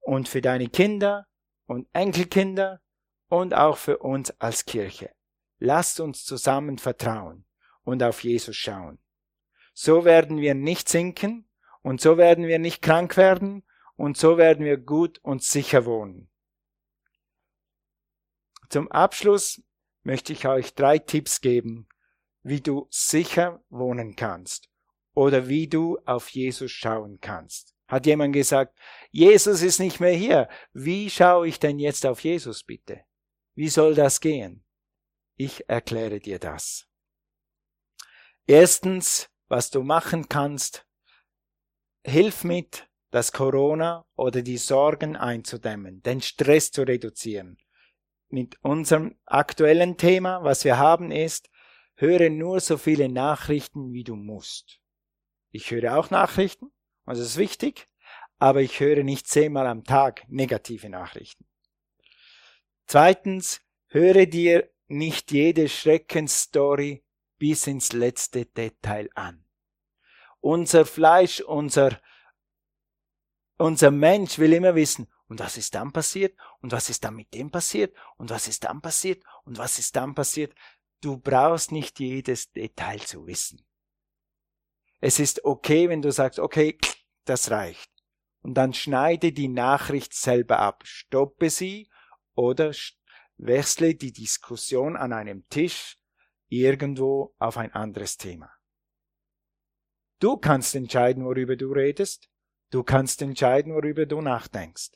und 0.00 0.28
für 0.28 0.40
deine 0.40 0.68
Kinder 0.68 1.26
und 1.66 1.88
Enkelkinder 1.92 2.80
und 3.28 3.54
auch 3.54 3.76
für 3.76 3.98
uns 3.98 4.30
als 4.40 4.64
Kirche. 4.64 5.14
Lasst 5.60 6.00
uns 6.00 6.24
zusammen 6.24 6.78
vertrauen 6.78 7.44
und 7.84 8.02
auf 8.02 8.24
Jesus 8.24 8.56
schauen. 8.56 8.98
So 9.74 10.04
werden 10.06 10.38
wir 10.38 10.54
nicht 10.54 10.88
sinken 10.88 11.46
und 11.82 12.00
so 12.00 12.16
werden 12.16 12.46
wir 12.46 12.58
nicht 12.58 12.80
krank 12.80 13.18
werden 13.18 13.62
und 13.96 14.16
so 14.16 14.38
werden 14.38 14.64
wir 14.64 14.78
gut 14.78 15.18
und 15.22 15.42
sicher 15.42 15.84
wohnen. 15.84 16.30
Zum 18.70 18.90
Abschluss 18.90 19.62
möchte 20.02 20.32
ich 20.32 20.48
euch 20.48 20.74
drei 20.74 20.98
Tipps 20.98 21.42
geben, 21.42 21.88
wie 22.42 22.62
du 22.62 22.86
sicher 22.88 23.62
wohnen 23.68 24.16
kannst 24.16 24.70
oder 25.12 25.46
wie 25.46 25.68
du 25.68 25.98
auf 26.06 26.30
Jesus 26.30 26.70
schauen 26.70 27.18
kannst. 27.20 27.74
Hat 27.86 28.06
jemand 28.06 28.32
gesagt, 28.32 28.78
Jesus 29.10 29.60
ist 29.60 29.78
nicht 29.78 30.00
mehr 30.00 30.14
hier. 30.14 30.48
Wie 30.72 31.10
schaue 31.10 31.48
ich 31.48 31.60
denn 31.60 31.78
jetzt 31.78 32.06
auf 32.06 32.20
Jesus 32.20 32.62
bitte? 32.62 33.02
Wie 33.54 33.68
soll 33.68 33.94
das 33.94 34.20
gehen? 34.20 34.64
Ich 35.42 35.70
erkläre 35.70 36.20
dir 36.20 36.38
das. 36.38 36.86
Erstens, 38.46 39.30
was 39.48 39.70
du 39.70 39.82
machen 39.82 40.28
kannst, 40.28 40.86
hilf 42.04 42.44
mit, 42.44 42.90
das 43.10 43.32
Corona 43.32 44.04
oder 44.16 44.42
die 44.42 44.58
Sorgen 44.58 45.16
einzudämmen, 45.16 46.02
den 46.02 46.20
Stress 46.20 46.72
zu 46.72 46.82
reduzieren. 46.82 47.56
Mit 48.28 48.62
unserem 48.62 49.18
aktuellen 49.24 49.96
Thema, 49.96 50.44
was 50.44 50.66
wir 50.66 50.76
haben, 50.76 51.10
ist, 51.10 51.48
höre 51.94 52.28
nur 52.28 52.60
so 52.60 52.76
viele 52.76 53.08
Nachrichten, 53.08 53.94
wie 53.94 54.04
du 54.04 54.16
musst. 54.16 54.78
Ich 55.52 55.70
höre 55.70 55.96
auch 55.96 56.10
Nachrichten, 56.10 56.66
und 56.66 57.16
das 57.16 57.20
ist 57.20 57.38
wichtig, 57.38 57.88
aber 58.38 58.60
ich 58.60 58.78
höre 58.78 59.04
nicht 59.04 59.26
zehnmal 59.26 59.66
am 59.66 59.84
Tag 59.84 60.28
negative 60.28 60.90
Nachrichten. 60.90 61.46
Zweitens, 62.84 63.62
höre 63.86 64.26
dir 64.26 64.70
nicht 64.90 65.32
jede 65.32 65.68
Schreckensstory 65.68 67.04
bis 67.38 67.66
ins 67.66 67.92
letzte 67.92 68.46
Detail 68.46 69.08
an. 69.14 69.44
Unser 70.40 70.84
Fleisch, 70.84 71.40
unser, 71.40 72.00
unser 73.56 73.90
Mensch 73.90 74.38
will 74.38 74.52
immer 74.52 74.74
wissen, 74.74 75.08
und 75.30 75.38
was 75.38 75.56
ist 75.56 75.76
dann 75.76 75.92
passiert? 75.92 76.36
Und 76.60 76.72
was 76.72 76.90
ist 76.90 77.04
dann 77.04 77.14
mit 77.14 77.32
dem 77.32 77.52
passiert? 77.52 77.96
Und 78.16 78.30
was 78.30 78.48
ist 78.48 78.64
dann 78.64 78.82
passiert? 78.82 79.22
Und 79.44 79.58
was 79.58 79.78
ist 79.78 79.94
dann 79.94 80.12
passiert? 80.12 80.52
Du 81.00 81.18
brauchst 81.18 81.70
nicht 81.70 82.00
jedes 82.00 82.50
Detail 82.50 82.98
zu 82.98 83.28
wissen. 83.28 83.64
Es 85.00 85.20
ist 85.20 85.44
okay, 85.44 85.88
wenn 85.88 86.02
du 86.02 86.10
sagst, 86.10 86.40
okay, 86.40 86.76
das 87.26 87.52
reicht. 87.52 87.92
Und 88.42 88.54
dann 88.54 88.74
schneide 88.74 89.30
die 89.30 89.46
Nachricht 89.46 90.14
selber 90.14 90.58
ab, 90.58 90.82
stoppe 90.84 91.48
sie 91.48 91.88
oder 92.34 92.72
wechsle 93.40 93.94
die 93.94 94.12
Diskussion 94.12 94.96
an 94.96 95.12
einem 95.12 95.48
Tisch 95.48 95.98
irgendwo 96.48 97.34
auf 97.38 97.56
ein 97.56 97.72
anderes 97.72 98.16
Thema. 98.16 98.52
Du 100.18 100.36
kannst 100.36 100.74
entscheiden, 100.74 101.24
worüber 101.24 101.56
du 101.56 101.72
redest. 101.72 102.28
Du 102.70 102.82
kannst 102.82 103.22
entscheiden, 103.22 103.74
worüber 103.74 104.06
du 104.06 104.20
nachdenkst. 104.20 104.90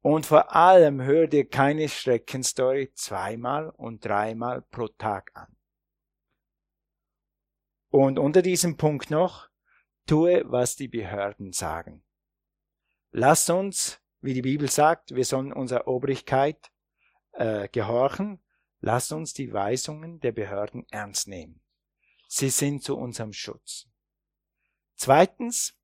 Und 0.00 0.26
vor 0.26 0.54
allem 0.54 1.00
hör 1.00 1.28
dir 1.28 1.48
keine 1.48 1.88
Schreckenstory 1.88 2.92
zweimal 2.94 3.70
und 3.70 4.04
dreimal 4.04 4.62
pro 4.62 4.88
Tag 4.88 5.30
an. 5.34 5.56
Und 7.90 8.18
unter 8.18 8.42
diesem 8.42 8.76
Punkt 8.76 9.10
noch, 9.10 9.48
tue, 10.06 10.42
was 10.50 10.74
die 10.74 10.88
Behörden 10.88 11.52
sagen. 11.52 12.04
Lass 13.12 13.48
uns, 13.48 14.00
wie 14.20 14.34
die 14.34 14.42
Bibel 14.42 14.68
sagt, 14.68 15.14
wir 15.14 15.24
sollen 15.24 15.52
unserer 15.52 15.86
Obrigkeit 15.86 16.71
äh, 17.32 17.68
gehorchen, 17.68 18.40
Lass 18.84 19.12
uns 19.12 19.32
die 19.32 19.52
Weisungen 19.52 20.18
der 20.18 20.32
Behörden 20.32 20.84
ernst 20.90 21.28
nehmen. 21.28 21.60
Sie 22.26 22.50
sind 22.50 22.82
zu 22.82 22.98
unserem 22.98 23.32
Schutz. 23.32 23.86
Zweitens, 24.96 25.78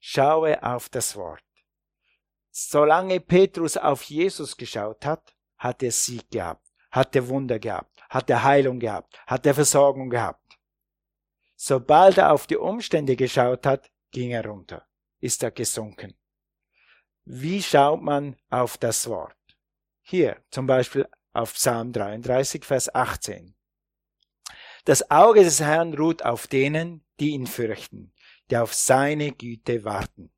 schaue 0.00 0.60
auf 0.60 0.88
das 0.88 1.14
Wort. 1.14 1.44
Solange 2.50 3.20
Petrus 3.20 3.76
auf 3.76 4.02
Jesus 4.02 4.56
geschaut 4.56 5.06
hat, 5.06 5.36
hat 5.56 5.84
er 5.84 5.92
Sieg 5.92 6.28
gehabt, 6.28 6.66
hat 6.90 7.14
er 7.14 7.28
Wunder 7.28 7.60
gehabt, 7.60 7.96
hat 8.10 8.28
er 8.28 8.42
Heilung 8.42 8.80
gehabt, 8.80 9.16
hat 9.28 9.46
er 9.46 9.54
Versorgung 9.54 10.10
gehabt. 10.10 10.58
Sobald 11.54 12.18
er 12.18 12.32
auf 12.32 12.48
die 12.48 12.56
Umstände 12.56 13.14
geschaut 13.14 13.66
hat, 13.66 13.92
ging 14.10 14.32
er 14.32 14.44
runter, 14.44 14.84
ist 15.20 15.44
er 15.44 15.52
gesunken. 15.52 16.18
Wie 17.24 17.62
schaut 17.62 18.02
man 18.02 18.36
auf 18.50 18.78
das 18.78 19.08
Wort? 19.08 19.35
Hier 20.08 20.40
zum 20.52 20.68
Beispiel 20.68 21.08
auf 21.32 21.54
Psalm 21.54 21.92
33, 21.92 22.64
Vers 22.64 22.94
18. 22.94 23.56
Das 24.84 25.10
Auge 25.10 25.42
des 25.42 25.58
Herrn 25.58 25.94
ruht 25.94 26.24
auf 26.24 26.46
denen, 26.46 27.04
die 27.18 27.30
ihn 27.30 27.48
fürchten, 27.48 28.12
die 28.48 28.56
auf 28.56 28.72
seine 28.72 29.32
Güte 29.32 29.82
warten. 29.82 30.30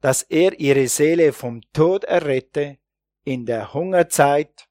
Dass 0.00 0.22
er 0.22 0.58
ihre 0.58 0.88
Seele 0.88 1.34
vom 1.34 1.60
Tod 1.74 2.04
errette 2.04 2.78
in 3.24 3.44
der 3.44 3.74
Hungerzeit, 3.74 4.66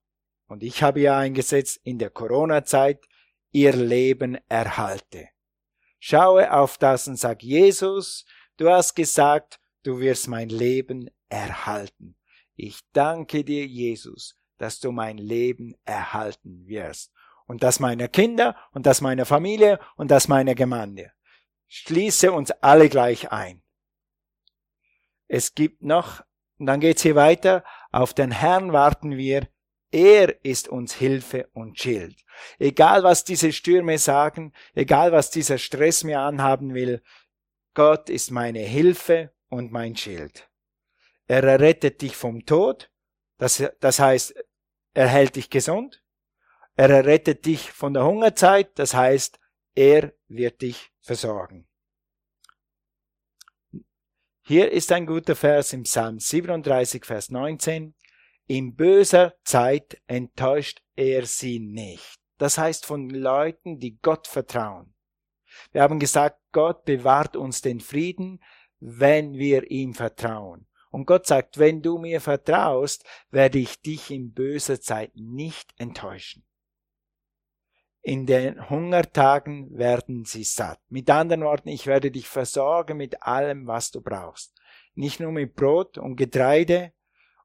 und 0.48 0.64
ich 0.64 0.82
habe 0.82 1.02
ja 1.02 1.20
eingesetzt, 1.20 1.80
in 1.84 2.00
der 2.00 2.10
Corona-Zeit, 2.10 3.06
ihr 3.52 3.74
Leben 3.74 4.40
erhalte. 4.50 5.30
Schaue 6.00 6.52
auf 6.52 6.80
das 6.80 7.08
und 7.08 7.18
sag, 7.18 7.44
Jesus, 7.44 8.26
du 8.58 8.72
hast 8.72 8.96
gesagt, 8.96 9.60
du 9.84 10.00
wirst 10.00 10.28
mein 10.28 10.50
Leben 10.50 11.12
erhalten. 11.30 12.15
Ich 12.56 12.80
danke 12.94 13.44
dir, 13.44 13.66
Jesus, 13.66 14.38
dass 14.58 14.80
du 14.80 14.92
mein 14.92 15.18
Leben 15.18 15.76
erhalten 15.84 16.68
wirst. 16.68 17.12
Und 17.48 17.64
das 17.64 17.80
meiner 17.80 18.08
Kinder 18.08 18.56
und 18.72 18.86
das 18.86 19.02
meiner 19.02 19.26
Familie 19.26 19.80
und 19.98 20.10
das 20.10 20.28
meiner 20.28 20.56
Gemeinde. 20.56 21.12
Schließe 21.68 22.32
uns 22.32 22.52
alle 22.52 22.90
gleich 22.90 23.32
ein. 23.32 23.62
Es 25.28 25.54
gibt 25.54 25.84
noch, 25.84 26.24
und 26.58 26.68
dann 26.68 26.80
geht's 26.80 27.02
hier 27.02 27.16
weiter, 27.16 27.64
auf 27.92 28.14
den 28.14 28.32
Herrn 28.32 28.74
warten 28.74 29.18
wir, 29.18 29.48
er 29.92 30.44
ist 30.44 30.68
uns 30.68 30.94
Hilfe 30.94 31.50
und 31.54 31.80
Schild. 31.80 32.16
Egal 32.60 33.04
was 33.04 33.24
diese 33.24 33.52
Stürme 33.54 33.98
sagen, 33.98 34.54
egal 34.74 35.12
was 35.12 35.30
dieser 35.30 35.58
Stress 35.58 36.04
mir 36.04 36.20
anhaben 36.20 36.74
will, 36.74 37.02
Gott 37.74 38.10
ist 38.10 38.32
meine 38.32 38.60
Hilfe 38.60 39.32
und 39.50 39.72
mein 39.72 39.96
Schild. 39.96 40.50
Er 41.28 41.44
errettet 41.44 42.02
dich 42.02 42.16
vom 42.16 42.46
Tod, 42.46 42.92
das, 43.38 43.64
das 43.80 44.00
heißt, 44.00 44.36
er 44.94 45.08
hält 45.08 45.36
dich 45.36 45.50
gesund. 45.50 46.04
Er 46.76 46.90
errettet 46.90 47.46
dich 47.46 47.72
von 47.72 47.94
der 47.94 48.06
Hungerzeit, 48.06 48.78
das 48.78 48.94
heißt, 48.94 49.40
er 49.76 50.14
wird 50.28 50.62
dich 50.62 50.92
versorgen. 51.02 51.68
Hier 54.42 54.72
ist 54.72 54.92
ein 54.92 55.08
guter 55.08 55.36
Vers 55.36 55.74
im 55.74 55.84
Psalm 55.84 56.20
37, 56.20 57.04
Vers 57.06 57.32
19. 57.32 57.96
In 58.48 58.76
böser 58.76 59.34
Zeit 59.44 60.00
enttäuscht 60.06 60.84
er 60.96 61.26
sie 61.26 61.60
nicht. 61.60 62.20
Das 62.38 62.58
heißt 62.58 62.86
von 62.86 63.10
Leuten, 63.10 63.80
die 63.80 63.98
Gott 63.98 64.28
vertrauen. 64.28 64.94
Wir 65.72 65.82
haben 65.82 66.00
gesagt, 66.00 66.40
Gott 66.52 66.86
bewahrt 66.86 67.36
uns 67.36 67.62
den 67.62 67.80
Frieden, 67.80 68.44
wenn 68.80 69.34
wir 69.34 69.72
ihm 69.72 69.94
vertrauen. 69.94 70.68
Und 70.96 71.08
Gott 71.08 71.28
sagt, 71.28 71.58
wenn 71.58 71.82
du 71.82 71.98
mir 71.98 72.22
vertraust, 72.22 73.04
werde 73.30 73.60
ich 73.60 73.82
dich 73.82 74.12
in 74.12 74.32
böser 74.32 74.80
Zeit 74.80 75.12
nicht 75.14 75.74
enttäuschen. 75.78 76.46
In 78.02 78.26
den 78.26 78.70
Hungertagen 78.70 79.78
werden 79.78 80.24
sie 80.24 80.46
satt. 80.46 80.80
Mit 80.88 81.10
anderen 81.10 81.44
Worten, 81.44 81.68
ich 81.68 81.86
werde 81.86 82.12
dich 82.12 82.30
versorgen 82.30 82.96
mit 82.96 83.24
allem, 83.24 83.68
was 83.68 83.92
du 83.92 84.00
brauchst. 84.00 84.56
Nicht 84.94 85.20
nur 85.20 85.34
mit 85.34 85.56
Brot 85.56 85.98
und 85.98 86.16
Getreide 86.16 86.94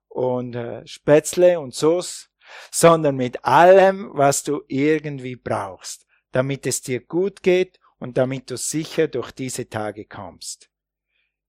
und 0.07 0.55
äh, 0.55 0.87
Spätzle 0.87 1.59
und 1.59 1.75
Sauce, 1.75 2.31
sondern 2.71 3.17
mit 3.17 3.45
allem, 3.45 4.11
was 4.13 4.45
du 4.45 4.63
irgendwie 4.69 5.35
brauchst, 5.35 6.07
damit 6.31 6.69
es 6.69 6.83
dir 6.83 7.01
gut 7.01 7.43
geht 7.43 7.81
und 7.99 8.17
damit 8.17 8.49
du 8.49 8.57
sicher 8.57 9.09
durch 9.09 9.33
diese 9.33 9.69
Tage 9.69 10.05
kommst. 10.05 10.71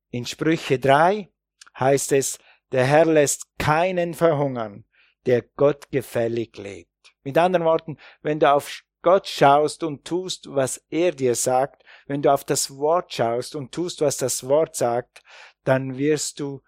In 0.10 0.26
Sprüche 0.26 0.80
3 0.80 1.31
heißt 1.80 2.12
es, 2.12 2.40
der 2.72 2.86
Herr 2.86 3.06
lässt 3.06 3.48
keinen 3.58 4.14
verhungern, 4.14 4.86
der 5.26 5.42
Gott 5.42 5.90
gefällig 5.92 6.58
lebt. 6.58 6.90
Mit 7.24 7.38
anderen 7.38 7.66
Worten, 7.66 7.98
wenn 8.22 8.40
du 8.40 8.52
auf 8.52 8.84
Gott 9.02 9.28
schaust 9.28 9.84
und 9.84 10.06
tust, 10.06 10.48
was 10.50 10.78
er 10.90 11.12
dir 11.12 11.36
sagt, 11.36 11.84
wenn 12.06 12.22
du 12.22 12.32
auf 12.32 12.44
das 12.44 12.78
Wort 12.78 13.14
schaust 13.14 13.56
und 13.56 13.72
tust, 13.72 14.02
was 14.02 14.18
das 14.18 14.48
Wort 14.48 14.76
sagt, 14.76 15.22
dann 15.64 15.98
wirst 15.98 16.40
du 16.40 16.62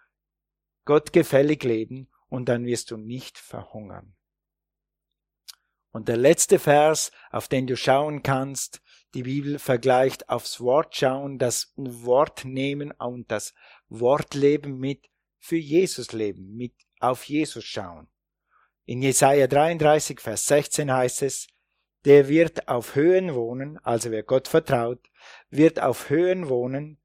Gott 0.85 1.13
gefällig 1.13 1.63
leben 1.63 2.09
und 2.27 2.49
dann 2.49 2.65
wirst 2.65 2.91
du 2.91 2.97
nicht 2.97 3.37
verhungern. 3.37 4.15
Und 5.91 6.07
der 6.07 6.17
letzte 6.17 6.57
Vers, 6.57 7.11
auf 7.29 7.47
den 7.47 7.67
du 7.67 7.77
schauen 7.77 8.23
kannst, 8.23 8.81
die 9.13 9.23
Bibel 9.23 9.59
vergleicht 9.59 10.27
aufs 10.29 10.59
Wort 10.59 10.95
schauen, 10.95 11.37
das 11.37 11.71
Wort 11.75 12.45
nehmen 12.45 12.91
und 12.91 13.29
das 13.29 13.53
Wort 13.99 14.33
leben 14.33 14.79
mit 14.79 15.07
für 15.39 15.57
Jesus 15.57 16.13
leben, 16.13 16.55
mit 16.55 16.73
auf 16.99 17.25
Jesus 17.25 17.63
schauen. 17.63 18.07
In 18.85 19.01
Jesaja 19.01 19.47
33, 19.47 20.19
Vers 20.19 20.45
16 20.47 20.91
heißt 20.91 21.21
es, 21.21 21.47
der 22.05 22.27
wird 22.27 22.67
auf 22.67 22.95
Höhen 22.95 23.33
wohnen, 23.33 23.77
also 23.79 24.11
wer 24.11 24.23
Gott 24.23 24.47
vertraut, 24.47 24.99
wird 25.49 25.79
auf 25.79 26.09
Höhen 26.09 26.49
wohnen, 26.49 26.99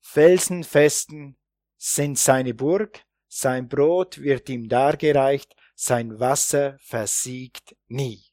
Felsenfesten 0.00 1.38
sind 1.76 2.18
seine 2.18 2.54
Burg, 2.54 3.04
sein 3.28 3.68
Brot 3.68 4.20
wird 4.20 4.48
ihm 4.48 4.68
dargereicht, 4.68 5.54
sein 5.74 6.18
Wasser 6.18 6.76
versiegt 6.80 7.76
nie. 7.86 8.24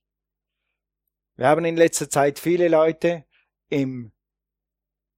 Wir 1.36 1.48
haben 1.48 1.64
in 1.64 1.78
letzter 1.78 2.10
Zeit 2.10 2.40
viele 2.40 2.68
Leute 2.68 3.26
im 3.70 4.12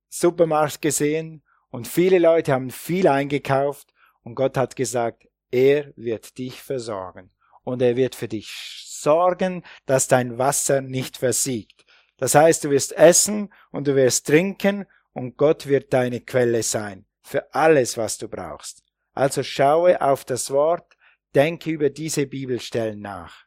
Supermarkt 0.09 0.81
gesehen 0.81 1.43
und 1.71 1.87
viele 1.87 2.19
Leute 2.19 2.51
haben 2.53 2.69
viel 2.69 3.07
eingekauft 3.07 3.93
und 4.23 4.35
Gott 4.35 4.57
hat 4.57 4.75
gesagt, 4.75 5.27
er 5.49 5.91
wird 5.95 6.37
dich 6.37 6.61
versorgen 6.61 7.31
und 7.63 7.81
er 7.81 7.95
wird 7.95 8.13
für 8.15 8.27
dich 8.27 8.85
sorgen, 8.87 9.63
dass 9.85 10.07
dein 10.07 10.37
Wasser 10.37 10.81
nicht 10.81 11.17
versiegt. 11.17 11.85
Das 12.17 12.35
heißt, 12.35 12.63
du 12.65 12.69
wirst 12.69 12.91
essen 12.93 13.51
und 13.71 13.87
du 13.87 13.95
wirst 13.95 14.27
trinken 14.27 14.85
und 15.13 15.37
Gott 15.37 15.65
wird 15.65 15.91
deine 15.91 16.21
Quelle 16.21 16.61
sein 16.61 17.05
für 17.23 17.53
alles, 17.53 17.97
was 17.97 18.17
du 18.17 18.27
brauchst. 18.27 18.83
Also 19.13 19.41
schaue 19.41 20.01
auf 20.01 20.23
das 20.25 20.51
Wort, 20.51 20.95
denke 21.33 21.71
über 21.71 21.89
diese 21.89 22.27
Bibelstellen 22.27 22.99
nach. 22.99 23.45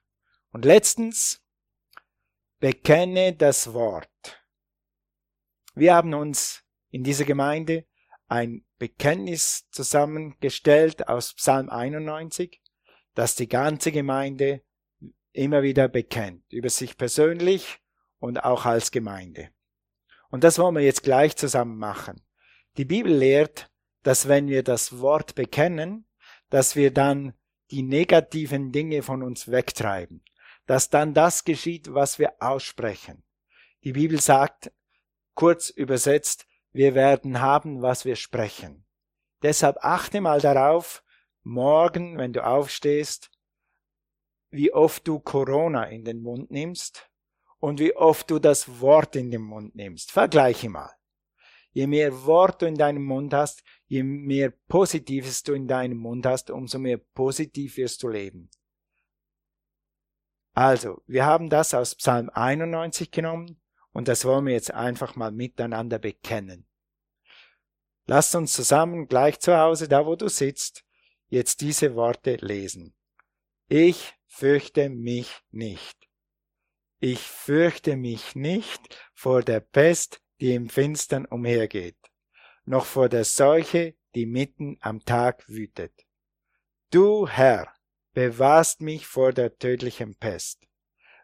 Und 0.51 0.65
letztens, 0.65 1.41
bekenne 2.59 3.35
das 3.35 3.73
Wort. 3.73 4.09
Wir 5.75 5.95
haben 5.95 6.15
uns 6.15 6.63
in 6.91 7.03
dieser 7.03 7.25
Gemeinde 7.25 7.87
ein 8.29 8.65
Bekenntnis 8.79 9.69
zusammengestellt 9.71 11.09
aus 11.09 11.35
Psalm 11.35 11.69
91, 11.69 12.61
das 13.15 13.37
die 13.37 13.49
ganze 13.49 13.93
Gemeinde 13.93 14.63
immer 15.33 15.63
wieder 15.63 15.89
bekennt, 15.89 16.45
über 16.53 16.71
sich 16.71 16.97
persönlich 16.97 17.81
und 18.19 18.45
auch 18.45 18.65
als 18.65 18.91
Gemeinde. 18.91 19.51
Und 20.31 20.45
das 20.45 20.59
wollen 20.59 20.75
wir 20.75 20.83
jetzt 20.83 21.03
gleich 21.03 21.37
zusammen 21.37 21.79
machen. 21.79 22.25
Die 22.77 22.85
Bibel 22.85 23.13
lehrt, 23.13 23.71
dass 24.03 24.29
wenn 24.29 24.49
wir 24.49 24.63
das 24.63 24.99
Wort 24.99 25.35
bekennen, 25.35 26.07
dass 26.51 26.77
wir 26.77 26.93
dann 26.93 27.35
die 27.71 27.83
negativen 27.83 28.73
Dinge 28.73 29.03
von 29.03 29.23
uns 29.23 29.51
wegtreiben, 29.51 30.25
dass 30.67 30.91
dann 30.91 31.15
das 31.15 31.45
geschieht, 31.45 31.93
was 31.93 32.19
wir 32.19 32.35
aussprechen. 32.41 33.23
Die 33.83 33.93
Bibel 33.93 34.21
sagt, 34.21 34.73
kurz 35.35 35.71
übersetzt, 35.71 36.47
wir 36.75 36.95
werden 36.95 37.41
haben, 37.41 37.83
was 37.83 38.05
wir 38.05 38.17
sprechen. 38.17 38.85
Deshalb 39.43 39.79
achte 39.81 40.21
mal 40.21 40.41
darauf, 40.41 41.05
morgen, 41.45 42.19
wenn 42.19 42.33
du 42.33 42.45
aufstehst, 42.45 43.31
wie 44.51 44.73
oft 44.73 45.07
du 45.07 45.21
Corona 45.21 45.85
in 45.85 46.05
den 46.05 46.21
Mund 46.21 46.51
nimmst 46.51 47.09
und 47.61 47.79
wie 47.79 47.95
oft 47.95 48.29
du 48.31 48.41
das 48.41 48.81
Wort 48.81 49.15
in 49.15 49.31
den 49.31 49.43
Mund 49.43 49.77
nimmst. 49.77 50.11
Vergleiche 50.11 50.69
mal. 50.69 50.91
Je 51.71 51.87
mehr 51.87 52.25
Wort 52.25 52.63
du 52.63 52.67
in 52.67 52.77
deinem 52.77 53.05
Mund 53.05 53.33
hast, 53.35 53.63
je 53.87 54.03
mehr 54.03 54.51
Positives 54.69 55.43
du 55.45 55.55
in 55.55 55.69
deinem 55.69 55.99
Mund 55.99 56.27
hast, 56.27 56.51
umso 56.51 56.79
mehr 56.79 56.99
positiv 56.99 57.77
wirst 57.77 58.03
du 58.03 58.09
leben. 58.09 58.51
Also, 60.55 61.03
wir 61.07 61.25
haben 61.25 61.51
das 61.51 61.75
aus 61.75 61.95
Psalm 61.95 62.31
91 62.31 63.11
genommen 63.11 63.61
und 63.95 64.09
das 64.09 64.25
wollen 64.25 64.45
wir 64.45 64.53
jetzt 64.53 64.75
einfach 64.75 65.17
mal 65.17 65.31
miteinander 65.31 65.99
bekennen. 65.99 66.67
Lasst 68.07 68.35
uns 68.35 68.53
zusammen 68.53 69.07
gleich 69.07 69.39
zu 69.39 69.57
Hause, 69.57 69.89
da 69.89 70.05
wo 70.05 70.17
du 70.17 70.29
sitzt, 70.29 70.85
jetzt 71.29 71.63
diese 71.63 71.95
Worte 71.95 72.37
lesen. 72.37 72.95
Ich 73.69 74.13
fürchte 74.27 74.91
mich 74.91 75.41
nicht. 75.51 75.97
Ich 76.99 77.21
fürchte 77.21 77.97
mich 77.97 78.35
nicht 78.35 78.81
vor 79.15 79.43
der 79.43 79.61
Pest, 79.61 80.21
die 80.41 80.55
im 80.55 80.69
Finstern 80.69 81.25
umhergeht, 81.25 81.99
noch 82.65 82.85
vor 82.85 83.09
der 83.09 83.25
Seuche, 83.25 83.95
die 84.15 84.27
mitten 84.27 84.77
am 84.81 85.05
Tag 85.05 85.49
wütet. 85.49 85.93
Du, 86.91 87.29
Herr, 87.29 87.73
bewahrst 88.13 88.81
mich 88.81 89.07
vor 89.07 89.33
der 89.33 89.57
tödlichen 89.57 90.17
Pest. 90.17 90.67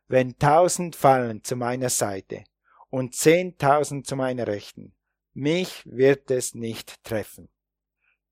Wenn 0.06 0.38
tausend 0.38 0.96
fallen 0.96 1.42
zu 1.44 1.56
meiner 1.56 1.90
Seite 1.90 2.44
und 2.90 3.14
zehntausend 3.14 4.06
zu 4.06 4.16
meiner 4.16 4.46
Rechten, 4.46 4.94
mich 5.32 5.82
wird 5.86 6.30
es 6.30 6.54
nicht 6.54 7.02
treffen. 7.04 7.48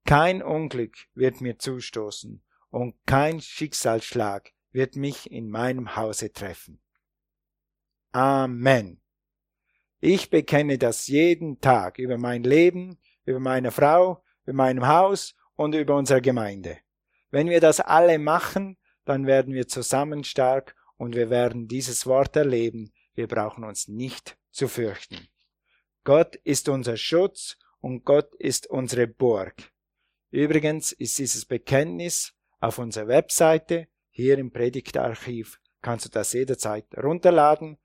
Kein 0.04 0.42
Unglück 0.42 0.96
wird 1.14 1.40
mir 1.40 1.58
zustoßen 1.58 2.42
und 2.70 2.94
kein 3.06 3.40
Schicksalsschlag 3.40 4.52
wird 4.72 4.96
mich 4.96 5.30
in 5.30 5.48
meinem 5.48 5.96
Hause 5.96 6.32
treffen. 6.32 6.80
Amen. 8.12 9.00
Ich 10.00 10.30
bekenne 10.30 10.78
das 10.78 11.08
jeden 11.08 11.60
Tag 11.60 11.98
über 11.98 12.18
mein 12.18 12.42
Leben, 12.42 12.98
über 13.24 13.40
meine 13.40 13.70
Frau, 13.70 14.22
über 14.44 14.56
meinem 14.56 14.86
Haus 14.86 15.34
und 15.56 15.74
über 15.74 15.96
unsere 15.96 16.22
Gemeinde. 16.22 16.78
Wenn 17.30 17.48
wir 17.48 17.60
das 17.60 17.80
alle 17.80 18.18
machen, 18.18 18.76
dann 19.04 19.26
werden 19.26 19.54
wir 19.54 19.68
zusammen 19.68 20.24
stark 20.24 20.74
und 20.96 21.14
wir 21.14 21.30
werden 21.30 21.68
dieses 21.68 22.06
Wort 22.06 22.36
erleben. 22.36 22.92
Wir 23.14 23.26
brauchen 23.26 23.64
uns 23.64 23.88
nicht 23.88 24.38
zu 24.58 24.68
fürchten. 24.68 25.28
Gott 26.04 26.36
ist 26.36 26.68
unser 26.68 26.96
Schutz 26.96 27.56
und 27.80 28.04
Gott 28.04 28.34
ist 28.34 28.68
unsere 28.68 29.06
Burg. 29.06 29.54
Übrigens 30.30 30.92
ist 30.92 31.18
dieses 31.18 31.46
Bekenntnis 31.46 32.34
auf 32.60 32.78
unserer 32.78 33.08
Webseite, 33.08 33.88
hier 34.10 34.38
im 34.38 34.50
Predigtarchiv, 34.50 35.60
kannst 35.80 36.06
du 36.06 36.10
das 36.10 36.32
jederzeit 36.32 36.86
runterladen 36.96 37.78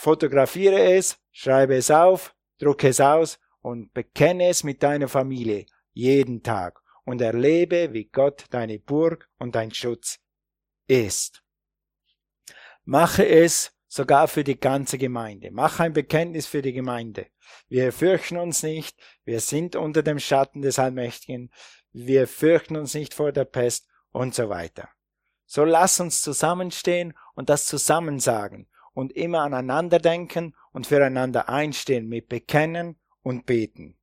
fotografiere 0.00 0.94
es, 0.94 1.18
schreibe 1.30 1.76
es 1.76 1.90
auf, 1.90 2.34
drucke 2.58 2.88
es 2.88 3.00
aus 3.00 3.38
und 3.60 3.92
bekenne 3.92 4.48
es 4.48 4.64
mit 4.64 4.82
deiner 4.82 5.08
Familie 5.08 5.66
jeden 5.92 6.42
Tag 6.42 6.80
und 7.04 7.20
erlebe, 7.20 7.92
wie 7.92 8.04
Gott 8.06 8.46
deine 8.50 8.78
Burg 8.78 9.28
und 9.38 9.54
dein 9.54 9.74
Schutz 9.74 10.18
ist. 10.86 11.42
Mache 12.84 13.26
es 13.26 13.72
sogar 13.90 14.28
für 14.28 14.44
die 14.44 14.58
ganze 14.58 14.98
Gemeinde. 14.98 15.50
Mach 15.50 15.80
ein 15.80 15.92
Bekenntnis 15.92 16.46
für 16.46 16.62
die 16.62 16.72
Gemeinde. 16.72 17.26
Wir 17.68 17.92
fürchten 17.92 18.36
uns 18.36 18.62
nicht, 18.62 18.96
wir 19.24 19.40
sind 19.40 19.74
unter 19.74 20.04
dem 20.04 20.20
Schatten 20.20 20.62
des 20.62 20.78
Allmächtigen, 20.78 21.50
wir 21.92 22.28
fürchten 22.28 22.76
uns 22.76 22.94
nicht 22.94 23.14
vor 23.14 23.32
der 23.32 23.44
Pest 23.44 23.88
und 24.12 24.32
so 24.32 24.48
weiter. 24.48 24.88
So 25.44 25.64
lass 25.64 25.98
uns 25.98 26.22
zusammenstehen 26.22 27.14
und 27.34 27.50
das 27.50 27.66
zusammen 27.66 28.20
sagen 28.20 28.68
und 28.94 29.12
immer 29.12 29.40
aneinander 29.40 29.98
denken 29.98 30.54
und 30.72 30.86
füreinander 30.86 31.48
einstehen 31.48 32.06
mit 32.08 32.28
Bekennen 32.28 32.96
und 33.22 33.44
Beten. 33.44 33.98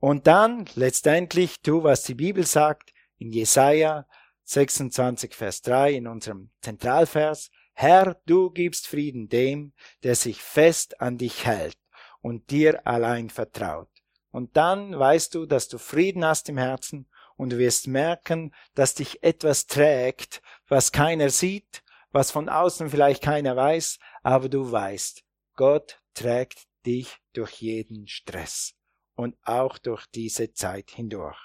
Und 0.00 0.26
dann 0.26 0.64
letztendlich 0.74 1.60
tu, 1.60 1.84
was 1.84 2.02
die 2.02 2.14
Bibel 2.14 2.44
sagt 2.44 2.92
in 3.18 3.30
Jesaja 3.30 4.08
26, 4.42 5.36
Vers 5.36 5.62
3 5.62 5.92
in 5.92 6.08
unserem 6.08 6.50
Zentralvers. 6.60 7.52
Herr, 7.72 8.20
du 8.26 8.50
gibst 8.50 8.86
Frieden 8.86 9.28
dem, 9.28 9.72
der 10.02 10.14
sich 10.14 10.42
fest 10.42 11.00
an 11.00 11.18
dich 11.18 11.46
hält 11.46 11.78
und 12.20 12.50
dir 12.50 12.86
allein 12.86 13.30
vertraut. 13.30 13.88
Und 14.30 14.56
dann 14.56 14.98
weißt 14.98 15.34
du, 15.34 15.46
dass 15.46 15.68
du 15.68 15.78
Frieden 15.78 16.24
hast 16.24 16.48
im 16.48 16.58
Herzen 16.58 17.08
und 17.36 17.50
du 17.50 17.58
wirst 17.58 17.86
merken, 17.86 18.54
dass 18.74 18.94
dich 18.94 19.22
etwas 19.22 19.66
trägt, 19.66 20.42
was 20.68 20.92
keiner 20.92 21.28
sieht, 21.28 21.82
was 22.12 22.30
von 22.30 22.48
außen 22.48 22.90
vielleicht 22.90 23.22
keiner 23.22 23.56
weiß, 23.56 23.98
aber 24.22 24.48
du 24.48 24.70
weißt, 24.70 25.24
Gott 25.54 26.00
trägt 26.14 26.66
dich 26.86 27.18
durch 27.32 27.60
jeden 27.60 28.06
Stress 28.06 28.74
und 29.14 29.36
auch 29.42 29.78
durch 29.78 30.06
diese 30.06 30.52
Zeit 30.52 30.90
hindurch. 30.90 31.38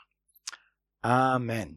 Amen. 1.01 1.75